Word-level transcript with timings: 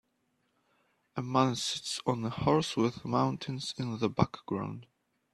A 1.15 1.21
man 1.21 1.55
sits 1.55 2.01
on 2.07 2.25
a 2.25 2.31
horse 2.31 2.75
with 2.75 3.05
mountains 3.05 3.75
in 3.77 3.99
the 3.99 4.09
background. 4.09 4.87